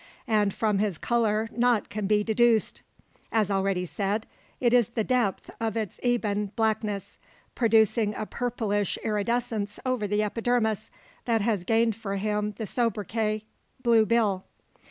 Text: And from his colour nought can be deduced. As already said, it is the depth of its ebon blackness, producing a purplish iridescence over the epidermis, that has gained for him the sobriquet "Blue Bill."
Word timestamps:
And 0.27 0.51
from 0.51 0.79
his 0.79 0.97
colour 0.97 1.47
nought 1.55 1.89
can 1.89 2.07
be 2.07 2.23
deduced. 2.23 2.81
As 3.31 3.51
already 3.51 3.85
said, 3.85 4.25
it 4.59 4.73
is 4.73 4.87
the 4.87 5.03
depth 5.03 5.51
of 5.59 5.77
its 5.77 5.99
ebon 6.03 6.47
blackness, 6.55 7.19
producing 7.53 8.15
a 8.15 8.25
purplish 8.25 8.97
iridescence 9.03 9.79
over 9.85 10.07
the 10.07 10.23
epidermis, 10.23 10.89
that 11.25 11.41
has 11.41 11.63
gained 11.63 11.95
for 11.95 12.15
him 12.15 12.55
the 12.57 12.65
sobriquet 12.65 13.43
"Blue 13.83 14.07
Bill." 14.07 14.43